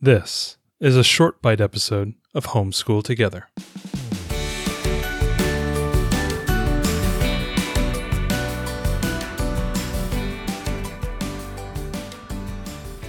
[0.00, 3.48] This is a short bite episode of Homeschool Together.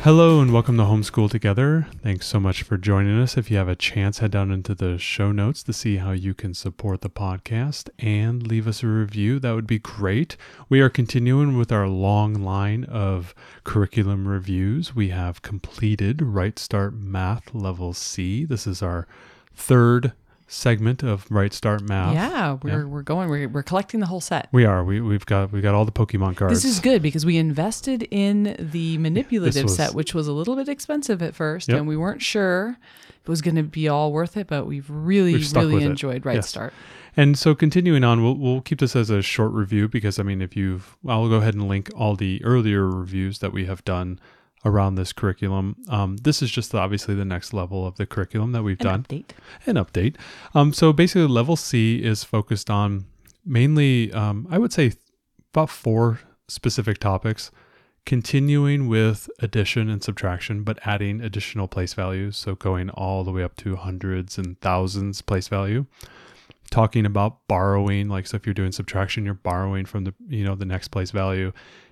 [0.04, 1.86] Hello and welcome to Homeschool Together.
[2.02, 3.36] Thanks so much for joining us.
[3.36, 6.34] If you have a chance, head down into the show notes to see how you
[6.34, 9.40] can support the podcast and leave us a review.
[9.40, 10.38] That would be great.
[10.70, 13.36] We are continuing with our long line of
[13.66, 14.96] curriculum reviews.
[14.96, 18.46] We have completed Right Start Math Level C.
[18.46, 19.06] This is our
[19.54, 20.14] third
[20.50, 22.14] segment of Right Start Math.
[22.16, 22.84] Yeah, we're Yeah.
[22.86, 23.30] we're going.
[23.30, 24.50] We're, we're collecting the whole set.
[24.52, 24.84] We are.
[24.84, 26.62] We, we've got we got all the Pokemon cards.
[26.62, 30.56] This is good because we invested in the manipulative was- set, which was a little
[30.56, 31.78] bit expensive at first, Yep.
[31.78, 32.78] and we weren't sure
[33.10, 34.48] if it was going to be all worth it.
[34.48, 35.92] But we've really, We've stuck with really it.
[35.92, 36.50] enjoyed Right Yes.
[36.50, 36.74] Start.
[37.18, 40.42] And so continuing on, we'll, we'll keep this as a short review because I mean,
[40.42, 44.20] if you've, I'll go ahead and link all the earlier reviews that we have done
[44.66, 45.76] around this curriculum.
[45.88, 49.04] Um, this is just obviously the next level of the curriculum that we've An done.
[49.04, 49.30] update.
[49.66, 50.16] An update.
[50.54, 53.06] Um, so basically, level C is focused on
[53.46, 54.94] mainly, um, I would say,
[55.54, 57.52] about four specific topics.
[58.06, 62.38] Continuing with addition and subtraction, but adding additional place values.
[62.38, 65.86] So going all the way up to hundreds and thousands place value.
[66.72, 70.56] Talking about borrowing, like so if you're doing subtraction, you're borrowing from the you know
[70.56, 71.52] the next place value.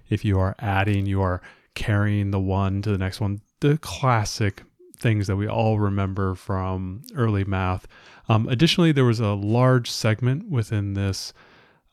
[0.10, 1.42] If you are adding, you are
[1.78, 3.40] carrying the one to the next one.
[3.60, 4.64] The classic
[4.98, 7.88] things that we all remember from early math.
[8.28, 11.34] Um, additionally, there was a large segment within this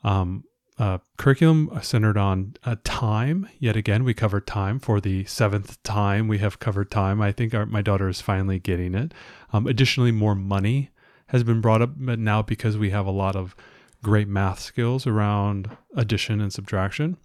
[0.02, 0.44] um,
[0.78, 3.46] uh, curriculum centered on uh, time.
[3.58, 6.28] Yet again, we covered time for the seventh time.
[6.28, 7.20] We have covered time.
[7.20, 9.12] I think our, my daughter is finally getting it.
[9.52, 10.92] Um, additionally, more money
[11.26, 13.54] has been brought up, but now because we have a lot of
[14.02, 17.18] great math skills around addition and subtraction,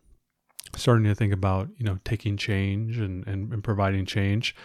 [0.76, 4.56] starting to think about you know taking change and, and, and providing change.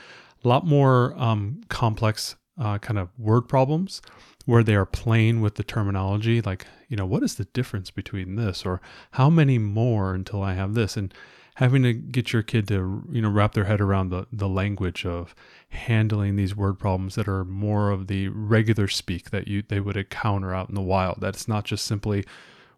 [0.45, 4.03] A lot more um, complex uh, kind of word problems
[4.47, 8.37] where they are playing with the terminology like you know what is the difference between
[8.37, 8.81] this or
[9.13, 10.97] how many more until i have this?
[10.97, 11.13] And
[11.57, 15.07] having to get your kid to you know wrap their head around the, the language
[15.07, 15.35] of
[15.69, 19.97] handling these word problems that are more of the regular speak that you they would
[19.97, 21.21] encounter out in the wild.
[21.21, 22.25] That it's not just simply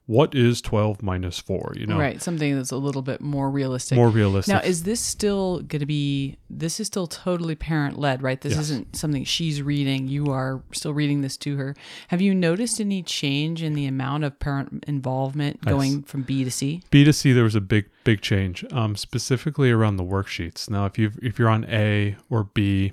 [0.07, 3.97] what is 12 minus 4 you know Right, something that's a little bit more realistic.
[3.97, 6.37] more realistic now, is this still going to be?
[6.49, 8.41] This is still totally parent led, right?
[8.41, 8.61] This Yes.
[8.61, 10.07] isn't something she's reading.
[10.07, 11.75] You are still reading this to her.
[12.09, 15.73] Have you noticed any change in the amount of parent involvement Yes.
[15.73, 16.83] going from B to C?
[16.91, 20.71] B to C, there was a big, big change, um, specifically around the worksheets.
[20.71, 22.93] Now, if you if you're on A or B,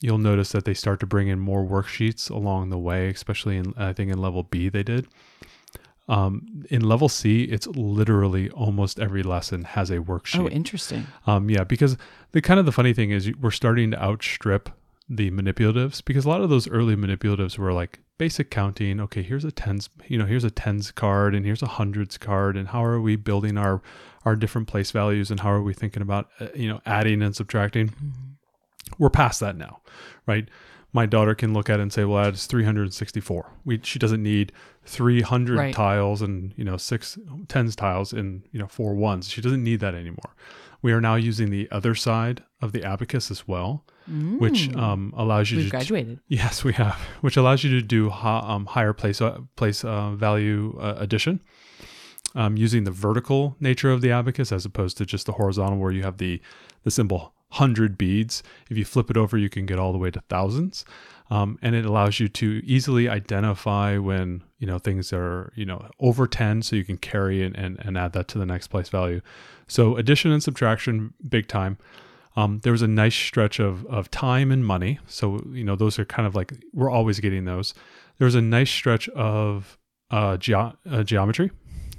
[0.00, 3.08] you'll notice that they start to bring in more worksheets along the way.
[3.08, 5.08] Especially in I think in level B they did.
[6.06, 10.40] Um, in level C, it's literally almost every lesson has a worksheet.
[10.40, 11.06] Oh, interesting.
[11.26, 11.96] Um, yeah, because
[12.32, 14.68] the kind of the funny thing is we're starting to outstrip
[15.08, 19.00] the manipulatives because a lot of those early manipulatives were like basic counting.
[19.00, 22.56] Okay, here's a tens, you know, here's a tens card and here's a hundreds card,
[22.56, 23.82] and how are we building our
[24.24, 27.34] our different place values and how are we thinking about uh, you know adding and
[27.34, 27.92] subtracting?
[28.98, 29.80] We're past that now,
[30.26, 30.48] right?
[30.94, 34.52] My daughter can look at it and say, "Well, that's 364." We she doesn't need
[34.86, 35.74] 300 Right.
[35.74, 37.18] tiles and you know six
[37.48, 39.28] tens tiles and you know four ones.
[39.28, 40.34] She doesn't need that anymore.
[40.82, 43.84] We are now using the other side of the abacus as well,
[44.38, 44.76] which Mm.
[44.76, 46.20] um, allows you We've to graduated.
[46.28, 50.12] Yes, we have, which allows you to do ha- um, higher place uh, place uh,
[50.14, 51.40] value uh, addition
[52.36, 55.90] um, using the vertical nature of the abacus as opposed to just the horizontal, where
[55.92, 56.40] you have the
[56.84, 58.42] the symbol hundred beads.
[58.70, 60.84] If you flip it over, you can get all the way to thousands,
[61.30, 65.88] um, and it allows you to easily identify when you know things are you know
[65.98, 68.88] over ten, so you can carry and and, and add that to the next place
[68.88, 69.20] value.
[69.66, 71.78] So addition and subtraction, big time.
[72.36, 74.98] Um, there was a nice stretch of, of time and money.
[75.06, 77.74] So, you know, those are kind of like, we're always getting those.
[78.18, 79.78] There was a nice stretch of
[80.10, 81.52] uh, geo- uh, geometry.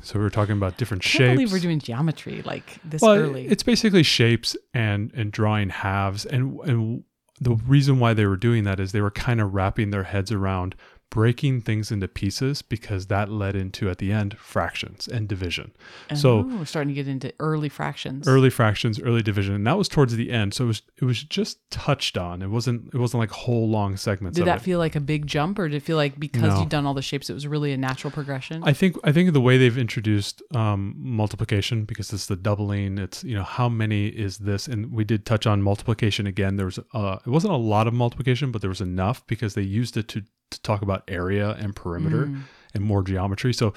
[0.05, 1.33] So we were talking about different I shapes.
[1.33, 3.47] believe we're doing geometry like this well, early.
[3.47, 6.25] it's basically shapes and, and drawing halves.
[6.25, 7.03] And, and
[7.41, 10.31] the reason why they were doing that is they were kind of wrapping their heads
[10.31, 10.75] around
[11.16, 15.72] breaking things into pieces because that led into, at the end, fractions and division.
[16.14, 18.28] so- we're starting to get into early fractions.
[18.28, 20.53] early fractions, early division, and that was towards the end.
[20.53, 22.41] So it was it was just touched on.
[22.41, 24.38] It wasn't it wasn't like whole long segments.
[24.38, 24.64] Did that it.
[24.64, 26.59] feel like a big jump, or did it feel like because No.
[26.59, 28.61] you've done all the shapes, it was really a natural progression?
[28.66, 32.97] I think I think the way they've introduced um, multiplication because it's the doubling.
[32.97, 36.58] It's you know how many is this, and we did touch on multiplication again.
[36.58, 39.61] There was uh, it wasn't a lot of multiplication, but there was enough because they
[39.61, 42.42] used it to to talk about area and perimeter Mm.
[42.74, 43.53] and more geometry.
[43.53, 43.74] So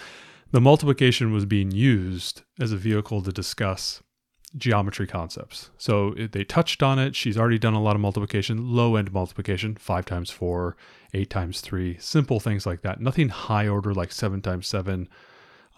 [0.50, 4.02] the multiplication was being used as a vehicle to discuss
[4.56, 5.70] geometry concepts.
[5.76, 7.14] So it, they touched on it.
[7.14, 10.76] She's already done a lot of multiplication, low end multiplication, five times four,
[11.12, 13.00] eight times three, simple things like that.
[13.00, 15.08] Nothing high order like seven times seven.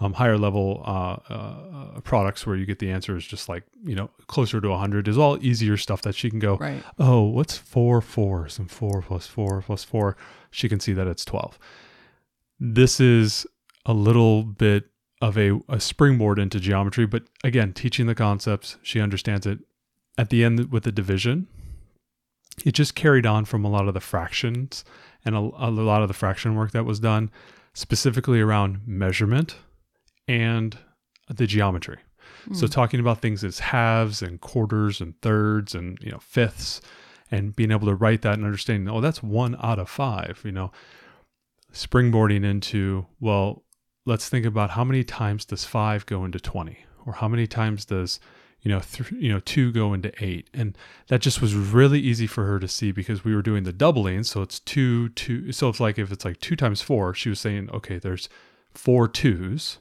[0.02, 4.08] Um, higher level uh, uh, products where you get the answers just like you know
[4.28, 6.82] closer to 100 is all easier stuff that she can go Right.
[6.98, 10.16] oh what's four fours and four plus four plus four?
[10.50, 11.58] She can see that it's 12
[12.58, 13.46] this is
[13.86, 14.86] a little bit
[15.20, 19.58] of a, a springboard into geometry but again teaching the concepts she understands it.
[20.16, 21.46] At the end with the division
[22.64, 24.84] it just carried on from a lot of the fractions
[25.26, 27.30] and a, a lot of the fraction work that was done
[27.74, 29.56] specifically around measurement
[30.30, 30.78] and
[31.28, 31.98] the geometry
[32.52, 32.72] so Hmm.
[32.72, 36.80] talking about things as halves and quarters and thirds and you know fifths
[37.30, 40.50] and being able to write that and understanding, oh, that's one out of five, you
[40.50, 40.72] know,
[41.72, 43.62] springboarding into, well,
[44.06, 47.84] let's think about how many times does five go into 20 or how many times
[47.84, 48.18] does,
[48.62, 50.48] you know, th- you know, two go into eight.
[50.52, 50.76] And
[51.08, 54.24] that just was really easy for her to see because we were doing the doubling.
[54.24, 55.52] So it's two, two.
[55.52, 58.28] So it's like, if it's like two times four, she was saying, okay, there's
[58.74, 59.78] four twos.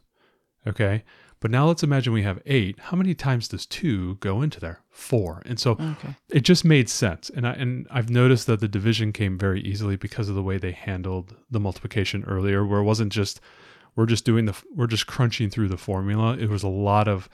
[0.68, 1.04] Okay.
[1.42, 2.78] But now let's imagine we have eight.
[2.80, 4.82] How many times does two go into there?
[4.90, 5.42] Four.
[5.46, 6.16] And so Okay.
[6.30, 7.30] it just made sense.
[7.30, 10.58] And I and I've noticed that the division came very easily because of the way
[10.58, 13.40] they handled the multiplication earlier, where it wasn't just
[13.96, 16.36] we're just doing the we're just crunching through the formula.
[16.38, 17.30] It was a lot of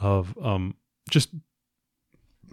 [0.00, 0.76] of um
[1.10, 1.30] just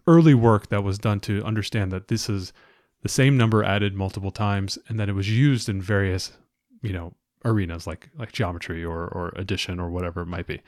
[0.07, 2.53] early work that was done to understand that this is
[3.01, 6.33] the same number added multiple times and that it was used in various,
[6.81, 7.13] you know,
[7.45, 10.61] arenas like like geometry or or addition or whatever it might be.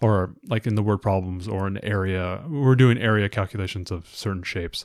[0.00, 4.42] Or like in the word problems or an area we're doing area calculations of certain
[4.42, 4.84] shapes.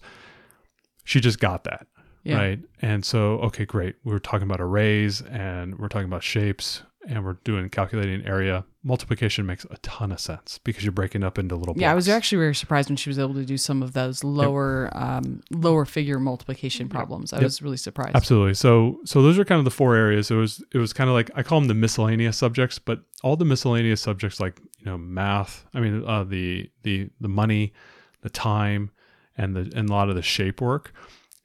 [1.05, 1.87] She just got that
[2.23, 2.37] Yeah.
[2.37, 2.59] right?
[2.81, 3.95] And so okay great.
[4.03, 9.45] We're talking about arrays and we're talking about shapes and we're doing calculating area multiplication
[9.45, 11.81] makes a ton of sense because you're breaking up into little blocks.
[11.81, 14.23] Yeah, I was actually very surprised when she was able to do some of those
[14.23, 17.33] lower um, lower figure multiplication problems.
[17.33, 17.43] I Yep.
[17.43, 18.15] was really surprised.
[18.15, 18.53] Absolutely.
[18.53, 20.31] So so those are kind of the four areas.
[20.31, 23.35] It was it was kind of like I call them the miscellaneous subjects, but all
[23.35, 25.65] the miscellaneous subjects like you know math.
[25.73, 27.73] I mean uh, the the the money,
[28.21, 28.91] the time,
[29.37, 30.93] and the and a lot of the shape work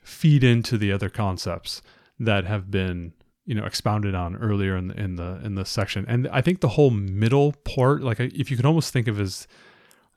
[0.02, 1.82] feed into the other concepts
[2.18, 3.12] that have been
[3.44, 6.04] you know expounded on earlier in the in the in the section.
[6.08, 9.46] And I think the whole middle part, like if you could almost think of as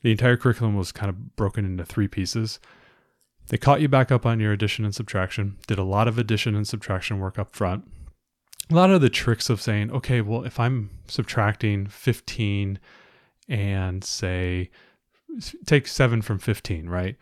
[0.06, 2.60] the entire curriculum was kind of broken into three pieces.
[3.48, 6.56] They caught you back up on your addition and subtraction, did a lot of addition
[6.56, 7.90] and subtraction work up front.
[8.70, 12.80] A lot of the tricks of saying, okay, well, if I'm subtracting 15
[13.50, 14.70] and say,
[15.66, 17.16] take 7 from 15, right?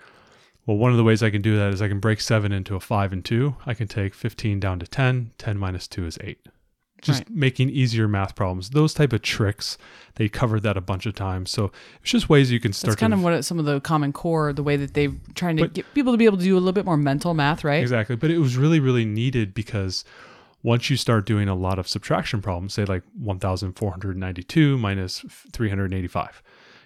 [0.65, 2.75] Well, one of the ways I can do that is I can break 7 into
[2.75, 3.56] a 5 and 2.
[3.65, 5.31] I can take 15 down to 10.
[5.38, 6.39] 10 minus 2 is 8.
[7.01, 7.30] Just Right.
[7.31, 8.69] making easier math problems.
[8.69, 9.77] Those type of tricks,
[10.15, 11.51] they covered that a bunch of times.
[11.51, 11.69] So
[12.01, 14.13] it's just ways you can start That's kind to of what some of the common
[14.13, 16.54] core, the way that they're trying to But- get people to be able to do
[16.56, 17.81] a little bit more mental math, right?
[17.81, 18.16] Exactly.
[18.16, 20.06] But it was really, really needed because
[20.62, 26.42] once you start doing a lot of subtraction problems, say like 1,492 minus 385,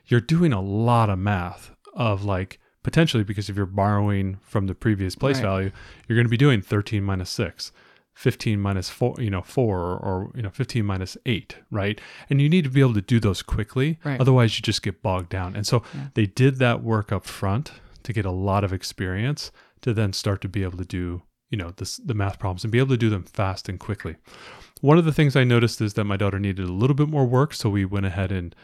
[0.08, 4.74] you're doing a lot of math of like potentially because if you're borrowing from the
[4.76, 5.44] previous place Right.
[5.44, 5.72] value,
[6.08, 7.72] you're going to be doing 13 minus 6.
[8.14, 12.02] 15 minus 4 you know 4 or, you know 15 minus 8 right
[12.32, 14.20] and you need to be able to do those quickly Right.
[14.20, 16.08] otherwise you just get bogged down and so Yeah.
[16.16, 19.52] they did that work up front to get a lot of experience
[19.82, 22.72] to then start to be able to do you know this, the math problems and
[22.72, 24.16] be able to do them fast and quickly
[24.82, 27.28] one of the things i noticed is that my daughter needed a little bit more
[27.28, 28.56] work so we went ahead and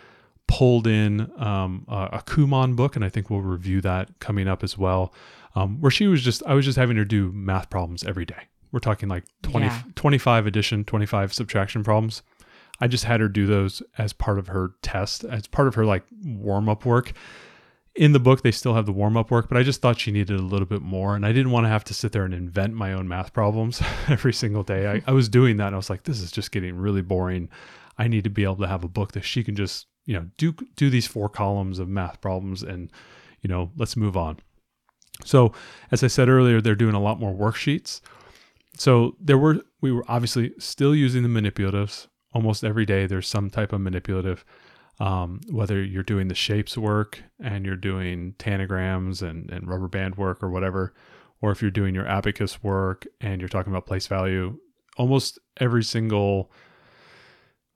[0.47, 4.63] pulled in um, a, a kumon book and i think we'll review that coming up
[4.63, 5.13] as well
[5.55, 8.47] um, where she was just i was just having her do math problems every day.
[8.71, 9.83] We're talking like 20, Yeah.
[9.93, 12.23] 25 addition 25 subtraction problems.
[12.81, 15.85] I just had her do those as part of her test as part of her
[15.85, 17.11] like warm-up work.
[17.95, 20.39] In the book they still have the warm-up work but i just thought she needed
[20.39, 22.73] a little bit more and i didn't want to have to sit there and invent
[22.73, 24.87] my own math problems every single day.
[24.87, 27.49] I, I was doing that and i was like this is just getting really boring.
[27.95, 30.27] I need to be able to have a book that she can just you know
[30.37, 32.91] do do these four columns of math problems and
[33.41, 34.37] you know let's move on.
[35.25, 35.53] So
[35.91, 38.01] as i said earlier they're doing a lot more worksheets.
[38.77, 42.07] So there were we were obviously still using the manipulatives.
[42.33, 44.43] Almost every day there's some type of manipulative
[44.99, 50.15] um, whether you're doing the shapes work and you're doing tangrams and, and rubber band
[50.17, 50.93] work or whatever
[51.41, 54.57] or if you're doing your abacus work and you're talking about place value
[54.97, 56.51] almost every single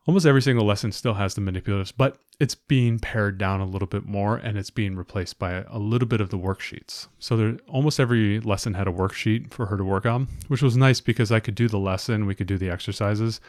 [0.07, 3.87] almost every single lesson still has the manipulatives but it's being pared down a little
[3.87, 7.07] bit more and it's being replaced by a little bit of the worksheets.
[7.17, 10.77] So there almost every lesson had a worksheet for her to work on which was
[10.77, 13.41] nice because i could do the lesson we could do the exercises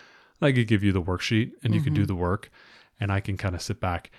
[0.42, 2.08] i could give you the worksheet and you could do mm-hmm.
[2.08, 2.50] the work
[3.00, 4.10] and i can kind of sit back.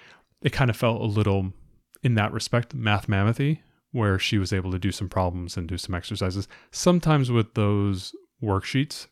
[0.42, 1.54] It kind of felt a little
[2.02, 5.78] in that respect, math mammothly, where she was able to do some problems and do
[5.78, 6.48] some exercises.
[6.72, 9.08] Sometimes with those worksheets,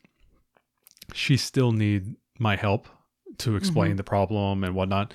[1.13, 2.88] she still need my help
[3.39, 3.98] to explain Mm-hmm.
[3.98, 5.13] the problem and whatnot.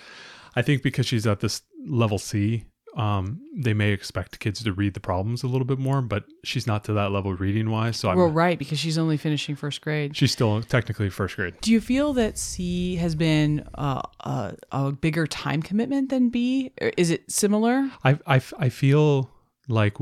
[0.55, 2.65] I think because she's at this level C,
[2.95, 6.67] um, they may expect kids to read the problems a little bit more, but she's
[6.67, 7.97] not to that level reading wise.
[7.97, 10.15] So I'm, Well, right, because she's only finishing first grade.
[10.15, 11.55] she's still technically first grade.
[11.63, 16.73] Do you feel that C has been uh, a, a bigger time commitment than B?
[16.99, 17.91] Is it similar?
[18.05, 19.31] I, I, I feel
[19.69, 19.97] like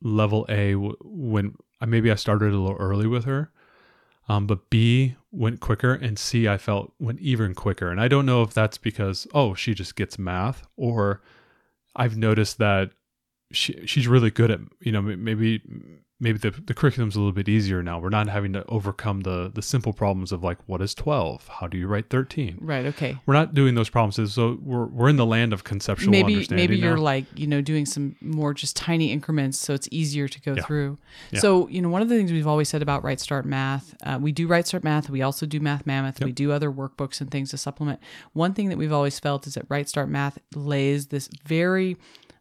[0.00, 1.54] level A when
[1.86, 3.52] maybe I started a little early with her,
[4.30, 7.90] um, but B went quicker and C I felt went even quicker.
[7.90, 11.22] And I don't know if that's because oh she just gets math or
[11.96, 12.90] I've noticed that
[13.52, 15.62] she she's really good at you know maybe
[16.20, 17.98] maybe the the curriculum's a little bit easier now.
[17.98, 21.66] We're not having to overcome the the simple problems of like what is twelve, how
[21.66, 22.58] do you write thirteen.
[22.60, 22.86] Right.
[22.86, 23.16] Okay.
[23.26, 26.70] We're not doing those problems, so we're we're in the land of conceptual maybe understanding.
[26.70, 27.02] maybe you're now.
[27.02, 30.62] like you know doing some more just tiny increments so it's easier to go Yeah.
[30.62, 30.98] through
[31.32, 31.40] Yeah.
[31.40, 34.18] so you know one of the things we've always said about right start math uh,
[34.20, 37.30] we do right start math we also do math mammoth we do other workbooks and
[37.30, 37.98] things to supplement
[38.32, 41.96] one thing that we've always felt is that right start math lays this very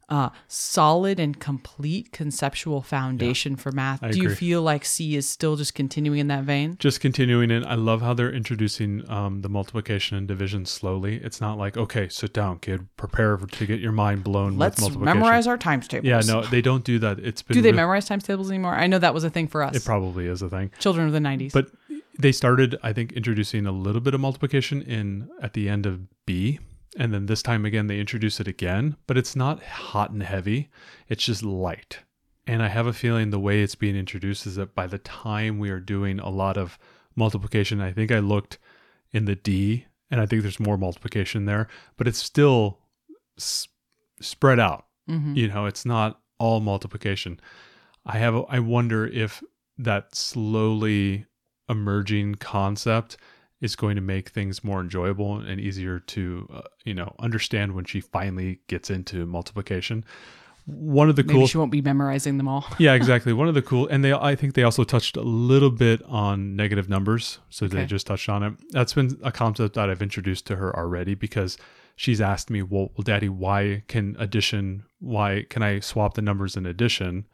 [0.10, 4.04] uh, solid and complete conceptual foundation for math.
[4.04, 6.76] I do you feel like c is still just continuing in that vein?
[6.80, 11.18] Just continuing in i love how they're introducing um, the multiplication and division slowly.
[11.18, 12.88] It's not like okay sit down kid.
[12.98, 15.20] Prepare to get your mind blown let's with multiplication.
[15.20, 16.08] memorize our times tables.
[16.08, 17.20] Yeah no they don't do that.
[17.20, 18.76] It's been do they re- memorize times tables anymore?
[18.76, 19.76] I know that was a thing for us.
[19.76, 20.72] It probably is a thing.
[20.80, 21.68] Children of the 90s but
[22.18, 26.02] they started i think introducing a little bit of multiplication in at the end of
[26.26, 26.60] b
[26.98, 30.70] and then this time again they introduce it again but it's not hot and heavy.
[31.08, 32.00] It's just light.
[32.48, 35.60] And i have a feeling the way it's being introduced is that by the time
[35.60, 36.80] we are doing a lot of
[37.16, 38.58] multiplication i think i looked
[39.12, 41.68] in the d and i think there's more multiplication there
[41.98, 42.80] but it's still
[43.38, 43.68] s-
[44.22, 44.86] spread out.
[45.10, 45.36] Mhm.
[45.36, 47.40] you know it's not all multiplication.
[48.06, 49.44] I have a, i wonder if
[49.78, 51.26] that slowly
[51.68, 53.18] emerging concept
[53.62, 57.86] is going to make things more enjoyable and easier to uh, you know understand when
[57.86, 60.06] she finally gets into multiplication.
[60.66, 62.66] One of the Maybe cool she won't be memorizing them all.
[62.78, 63.34] yeah exactly.
[63.42, 66.56] One of the cool and they i think they also touched a little bit on
[66.56, 68.54] negative numbers so they just touched on it.
[68.70, 71.58] That's been a concept that i've introduced to her already because
[71.96, 76.56] she's asked me well, well daddy why can addition why can i swap the numbers
[76.56, 77.26] in addition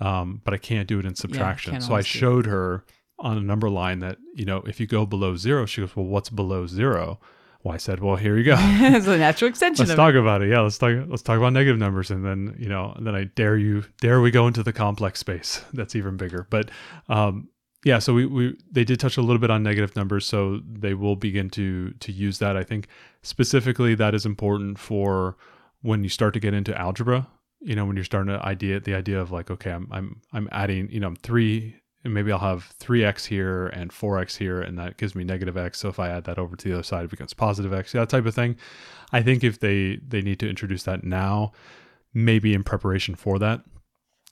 [0.00, 1.72] um, but i can't do it in subtraction?
[1.72, 2.84] can't so i showed her
[3.18, 6.06] on a number line that you know if you go below zero she goes well
[6.06, 7.18] what's below zero
[7.62, 10.48] well i said well here you go it's a natural extension let's talk about it.
[10.50, 10.92] Yeah, let's talk.
[11.08, 14.20] Let's talk about negative numbers, and then you know, and then I dare you, dare
[14.20, 16.46] we go into the complex space that's even bigger.
[16.50, 16.70] But
[17.08, 17.48] um,
[17.84, 20.94] yeah, so we we they did touch a little bit on negative numbers, so they
[20.94, 22.56] will begin to to use that.
[22.56, 22.88] I think
[23.22, 25.36] specifically that is important for
[25.82, 27.28] when you start to get into algebra.
[27.60, 30.48] You know, when you're starting to idea the idea of like, okay, I'm I'm I'm
[30.52, 31.76] adding, you know, I'm three.
[32.06, 35.78] And maybe I'll have 3x here and 4x here, and that gives me negative x.
[35.78, 38.08] So if I add that over to the other side, it becomes positive x, that
[38.08, 38.56] type of thing.
[39.12, 41.52] I think if they they need to introduce that now,
[42.14, 43.60] maybe in preparation for that.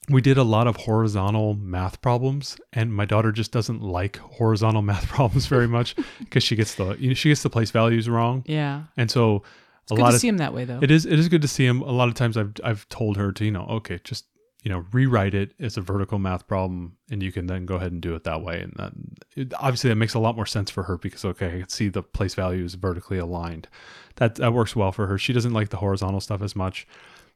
[0.07, 4.81] We did a lot of horizontal math problems, and my daughter just doesn't like horizontal
[4.91, 8.07] math problems very much because she gets the you know, she gets the place values
[8.07, 8.83] wrong, Yeah.
[8.97, 9.43] and so
[9.83, 10.79] It's a good lot to of see him that way, though.
[10.81, 11.81] it is it is good to see him.
[11.81, 14.25] A lot of times I've I've told her to you know okay just
[14.65, 17.91] you know rewrite it as a vertical math problem and you can then go ahead
[17.91, 18.91] and do it that way and that
[19.37, 21.87] it, obviously that makes a lot more sense for her because okay I can see
[21.87, 23.69] the place value is vertically aligned.
[24.15, 25.17] That that works well for her.
[25.17, 26.87] She doesn't like the horizontal stuff as much.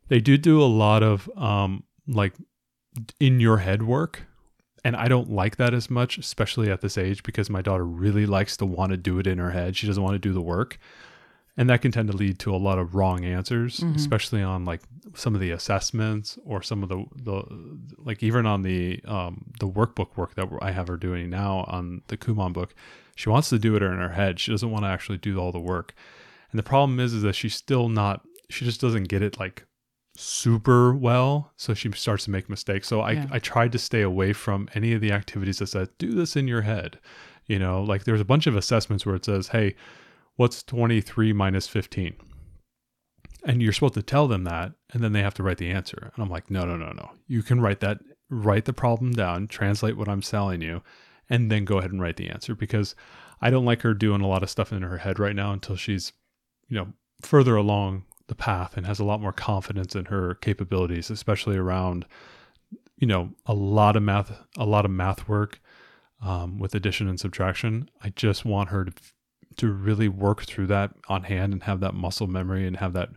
[0.08, 2.34] They do do a lot of um like
[3.20, 4.24] in your head work
[4.84, 8.26] and I don't like that as much, especially at this age, because my daughter really
[8.26, 9.76] likes to want to do it in her head.
[9.76, 10.80] She doesn't want to do the work.
[11.60, 14.82] And that can tend to lead to a lot of wrong answers, especially on like
[15.13, 17.44] some of the assessments or some of the, the
[17.98, 22.01] like even on the um, the workbook work that I have her doing now on
[22.08, 22.74] the Kumon book.
[23.16, 24.39] She wants to do it in her head.
[24.39, 25.94] She doesn't want to actually do all the work.
[26.51, 28.22] And the problem is, is that she's still not.
[28.50, 29.66] She just doesn't get it like
[30.16, 33.28] super well so she starts to make mistakes so i Yeah.
[33.32, 36.46] i tried to stay away from any of the activities that said do this in
[36.46, 37.00] your head
[37.46, 39.75] you know like there's a bunch of assessments where it says hey
[40.39, 42.15] what's 23 minus 15
[43.43, 46.13] and you're supposed to tell them that and then they have to write the answer.
[46.15, 47.12] And i'm like no no no no.
[47.27, 47.98] You can write that
[48.29, 50.81] write the problem down translate what i'm telling you
[51.29, 52.55] and then go ahead and write the answer.
[52.55, 52.96] Because
[53.41, 55.75] i don't like her doing a lot of stuff in her head right now until
[55.75, 56.13] she's
[56.69, 56.88] you know
[57.22, 62.05] further along the path and has a lot more confidence in her capabilities especially around
[62.96, 65.60] you know a lot of math a lot of math work
[66.22, 67.89] um, with addition and subtraction.
[68.03, 68.91] I just want her to
[69.60, 73.10] to really work through that on hand and have that muscle memory and have that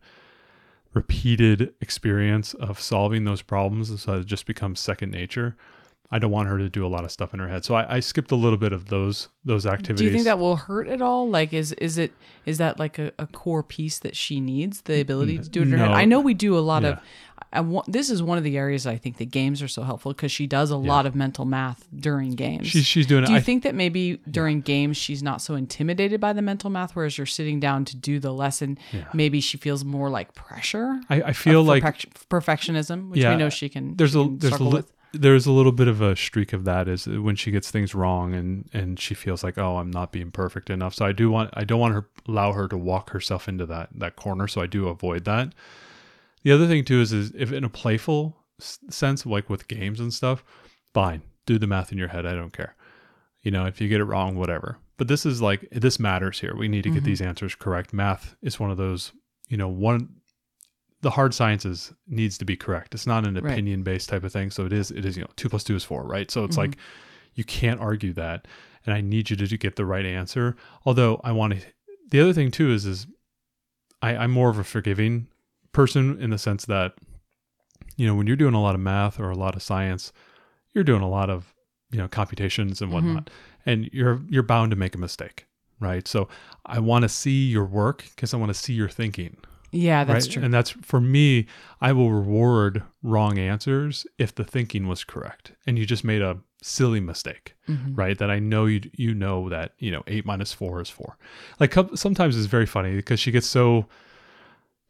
[0.95, 5.57] repeated experience of solving those problems so it just becomes second nature.
[6.15, 7.65] I don't want her to do a lot of stuff in her head.
[7.65, 10.01] So I, I skipped a little bit of those those activities.
[10.01, 11.27] Do you think that will hurt at all?
[11.31, 12.13] Like, is is it
[12.45, 15.69] is that like a, a core piece that she needs the ability to do it
[15.69, 15.91] in her head?
[15.91, 16.99] I know we do a lot of.
[17.53, 17.61] Yeah.
[17.61, 20.33] I this is one of the areas I think that games are so helpful because
[20.33, 22.67] she does a lot of mental math during games.
[22.69, 23.27] she's she's doing it?
[23.27, 26.71] do you I- think that maybe during games she's not so intimidated by the mental
[26.71, 28.79] math, whereas you're sitting down to do the lesson,
[29.13, 33.37] maybe she feels more like pressure, I, I feel like perfec- perfectionism, which Yeah, we
[33.37, 33.97] know she can.
[33.97, 34.83] there's she a can there's a li-
[35.15, 38.35] there's a little bit of a streak of that is when she gets things wrong
[38.35, 40.95] and and she feels like oh I'm not being perfect enough.
[40.95, 43.91] So I do want I don't want her allow her to walk herself into that
[43.95, 44.49] that corner.
[44.49, 45.53] So I do avoid that.
[46.43, 50.13] The other thing too is is if in a playful sense like with games and
[50.13, 50.45] stuff,
[50.95, 52.27] fine, do the math in your head.
[52.27, 52.77] I don't care.
[53.43, 54.79] You know, if you get it wrong, whatever.
[54.97, 56.55] But this is like this matters here.
[56.57, 57.07] We need to get mm-hmm.
[57.07, 57.93] these answers correct.
[57.93, 59.13] Math is one of those,
[59.49, 60.09] you know, one
[61.01, 62.95] the hard sciences needs to be correct.
[62.95, 63.53] It's not an Right.
[63.53, 64.51] opinion based type of thing.
[64.51, 66.31] So it is it is, you know, two plus two is four, right?
[66.31, 67.33] So it's like mm-hmm.
[67.35, 68.47] you can't argue that.
[68.85, 70.57] And I need you to, to get the right answer.
[70.85, 71.67] Although I want to
[72.11, 73.07] the other thing too is is
[74.01, 75.29] I, I'm more of a forgiving
[75.73, 76.95] person in the sense that,
[77.97, 80.13] you know, when you're doing a lot of math or a lot of science,
[80.73, 81.55] you're doing a lot of,
[81.91, 83.31] you know, computations and whatnot.
[83.67, 85.47] And you're you're bound to make a mistake.
[85.81, 86.07] Right.
[86.07, 86.29] So
[86.65, 89.37] I want to see your work because I want to see your thinking
[89.73, 90.33] Yeah, that's right?
[90.35, 90.43] true.
[90.45, 91.47] And that's for me,
[91.81, 96.39] I will reward wrong answers if the thinking was correct and you just made a
[96.63, 97.95] silly mistake, Mm-hmm.
[97.97, 98.17] right?
[98.19, 101.17] That I know you you know that, you know, 8 minus 4 is 4.
[101.59, 103.87] Like sometimes it's very funny because she gets so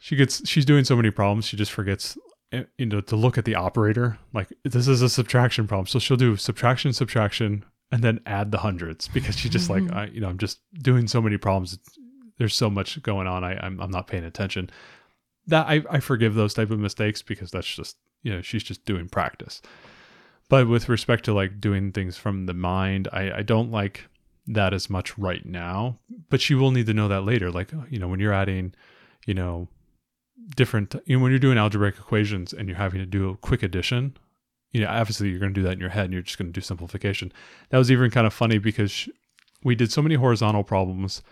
[0.02, 2.18] she gets she's doing so many problems, she just forgets
[2.50, 4.18] eh, you know to look at the operator.
[4.34, 5.86] Like this is a subtraction problem.
[5.86, 10.06] So she'll do subtraction subtraction and then add the hundreds because she's just like I,
[10.06, 11.78] you know i'm just doing so many problems.
[12.36, 13.44] There's so much going on.
[13.44, 14.70] I, I'm, I'm not paying attention.
[15.46, 18.84] That I, I forgive those type of mistakes because that's just you know she's just
[18.84, 19.62] doing practice.
[20.48, 24.08] But with respect to like doing things from the mind i, I don't like
[24.48, 27.52] that as much right now but she will need to know that later.
[27.52, 28.74] Like you know when you're adding
[29.26, 29.68] you know
[30.56, 33.62] different you know when you're doing algebraic equations and you're having to do a quick
[33.62, 34.16] addition
[34.72, 36.48] you know obviously you're going to do that in your head and you're just going
[36.48, 37.32] to do simplification.
[37.70, 39.08] That was even kind of funny because
[39.62, 41.22] we did so many horizontal problems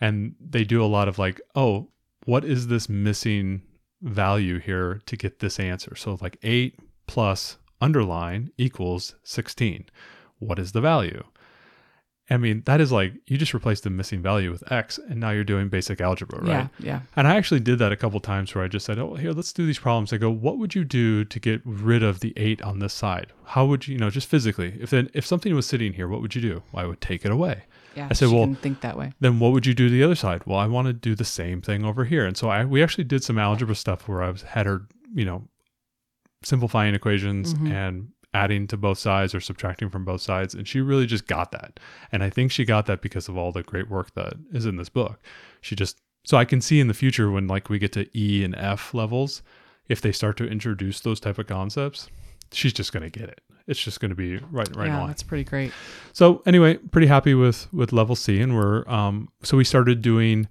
[0.00, 1.88] and they do a lot of like oh
[2.24, 3.62] what is this missing
[4.02, 5.94] value here to get this answer?
[5.94, 9.84] So like 8 plus underline equals 16
[10.38, 11.22] what is the value
[12.30, 15.30] i mean that is like you just replaced the missing value with x and now
[15.30, 17.00] you're doing basic algebra right Yeah, yeah.
[17.16, 19.52] and I actually did that a couple times where I just said, "Oh, here, let's
[19.52, 22.60] do these problems." I go, "What would you do to get rid of the eight
[22.62, 23.32] on this side?
[23.44, 24.76] How would you, you know, just physically?
[24.80, 26.62] If then if something was sitting here, what would you do?
[26.72, 27.64] Well, I would take it away.
[27.94, 29.12] Yeah, I said, well, think that way.
[29.20, 30.42] Then what would you do to the other side?
[30.46, 32.26] Well, I want to do the same thing over here.
[32.26, 35.24] And so I we actually did some algebra stuff where I was had her, you
[35.24, 35.48] know,
[36.42, 37.72] simplifying equations mm-hmm.
[37.72, 38.08] and
[38.42, 40.54] adding to both sides or subtracting from both sides.
[40.54, 41.80] And she really just got that.
[42.12, 44.76] And i think she got that because of all the great work that is in
[44.76, 45.18] this book.
[45.60, 48.44] She just so i can see in the future when like we get to e
[48.44, 49.42] and f levels
[49.88, 52.08] if they start to introduce those type of concepts
[52.52, 53.40] she's just going to get it.
[53.66, 55.72] It's just going to be right right yeah, line that's pretty great.
[56.12, 60.48] so anyway, pretty happy with with level C, and we're um so we started doing,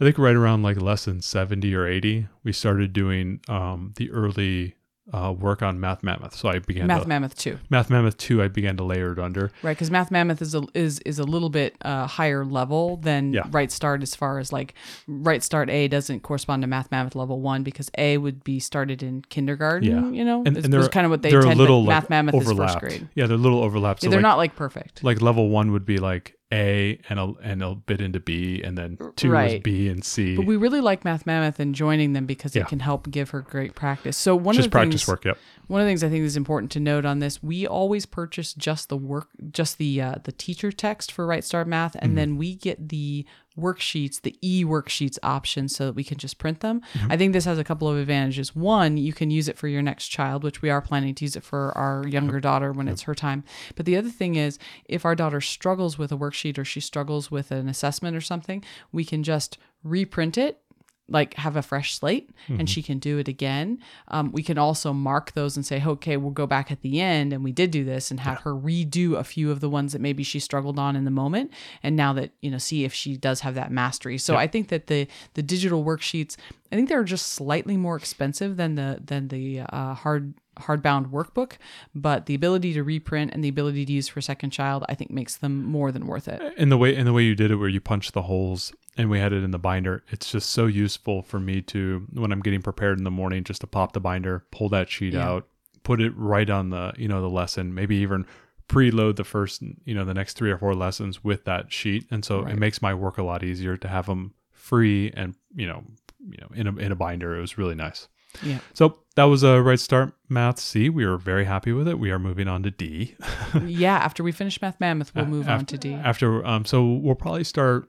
[0.00, 4.74] I think right around like lesson seventy or eighty, we started doing um the early
[5.12, 6.34] uh, work on Math Mammoth.
[6.34, 8.42] So I began Math to, Mammoth too, Math Mammoth two.
[8.42, 9.50] I began to layer it under.
[9.62, 9.72] right?
[9.76, 13.42] Because Math Mammoth is a is is a little bit uh, higher level than Yeah.
[13.50, 14.74] Right Start as far as like
[15.06, 19.02] Right Start A doesn't correspond to Math Mammoth level one because A would be started
[19.02, 19.88] in kindergarten.
[19.88, 20.10] Yeah.
[20.18, 21.54] you know, And, and they're kind of what they they're tend.
[21.54, 22.82] a little like Math Mammoth overlapped.
[22.84, 23.08] is first grade.
[23.14, 24.02] Yeah, they're a little overlapped.
[24.02, 25.02] Yeah, So they're like, not like perfect.
[25.04, 28.76] like level one would be like A and a and a bit into B, and
[28.78, 29.56] then two Right.
[29.56, 30.34] is B and C.
[30.34, 32.62] But we really like Math Mammoth and joining them because Yeah.
[32.62, 34.16] it can help give her great practice.
[34.16, 35.24] So one just of the practice things, work.
[35.26, 35.36] Yep.
[35.66, 38.54] One of the things I think is important to note on this, we always purchase
[38.54, 42.38] just the work, just the uh, the teacher text for Right Start Math, and then
[42.38, 43.26] we get the
[43.58, 46.80] worksheets, the e worksheets option, so that we can just print them.
[46.94, 47.12] Mm-hmm.
[47.12, 48.54] I think this has a couple of advantages.
[48.54, 51.36] One, you can use it for your next child, which we are planning to use
[51.36, 53.44] it for our younger daughter when it's her time.
[53.74, 57.30] But the other thing is, if our daughter struggles with a worksheet or she struggles
[57.30, 60.60] with an assessment or something, we can just reprint it
[61.08, 63.78] like have a fresh slate and she can do it again.
[64.08, 67.32] Um, we can also mark those and say, okay, we'll go back at the end
[67.32, 70.00] and we did do this and have her redo a few of the ones that
[70.00, 71.52] maybe she struggled on in the moment.
[71.82, 74.18] And now that, you know, see if she does have that mastery.
[74.18, 76.36] So I think that the, the digital worksheets,
[76.70, 81.52] I think they're just slightly more expensive than the, than the uh, hard, hardbound workbook,
[81.94, 85.10] but the ability to reprint and the ability to use for second child, I think
[85.10, 86.40] makes them more than worth it.
[86.56, 89.08] And the way and the way you did it, where you punched the holes and
[89.10, 92.40] we had it in the binder, it's just so useful for me to when I'm
[92.40, 95.28] getting prepared in the morning, just to pop the binder, pull that sheet Yeah.
[95.28, 95.48] out,
[95.84, 98.26] put it right on the you know the lesson, maybe even
[98.68, 102.24] preload the first you know the next three or four lessons with that sheet, and
[102.24, 102.52] so Right.
[102.54, 105.84] it makes my work a lot easier to have them free and you know
[106.28, 107.36] you know in a in a binder.
[107.36, 108.08] It was really nice.
[108.42, 108.58] Yeah.
[108.74, 110.88] So that was a right start math C.
[110.88, 111.98] We were very happy with it.
[111.98, 113.16] We are moving on to D.
[113.66, 115.94] yeah, after we finish Math Mammoth, we'll move on After- to D.
[115.94, 117.88] After um, so we'll probably start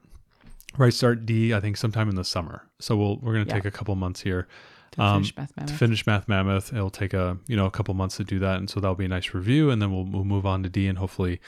[0.77, 1.53] right start D.
[1.53, 2.67] I think sometime in the summer.
[2.79, 3.53] So we'll we're gonna Yeah.
[3.55, 4.47] take a couple months here
[4.91, 5.75] to um, finish Math to Mammoth.
[5.77, 6.73] finish Math Mammoth.
[6.73, 9.05] It'll take a you know a couple months to do that, and so that'll be
[9.05, 11.39] a nice review, and then we'll we'll move on to D, and hopefully,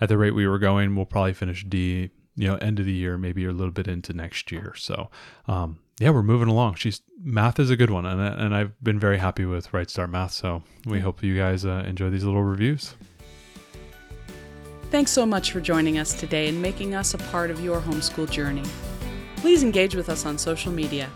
[0.00, 2.10] at the rate we were going, we'll probably finish D.
[2.36, 4.74] You know, end of the year, maybe a little bit into next year.
[4.76, 5.10] So,
[5.48, 6.74] um, yeah, we're moving along.
[6.74, 10.10] She's math is a good one, and and I've been very happy with Right Start
[10.10, 10.32] Math.
[10.32, 12.94] So we hope you guys uh, enjoy these little reviews.
[14.90, 18.30] Thanks so much for joining us today and making us a part of your homeschool
[18.30, 18.62] journey.
[19.36, 21.10] Please engage with us on social media.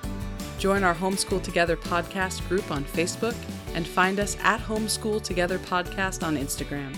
[0.59, 3.35] Join our Homeschool Together podcast group on Facebook
[3.75, 6.97] and find us at Homeschool Together Podcast on Instagram.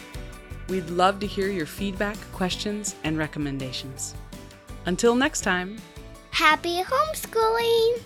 [0.73, 4.15] We'd love to hear your feedback, questions, and recommendations.
[4.87, 5.77] Until next time.
[6.31, 8.01] Happy homeschooling!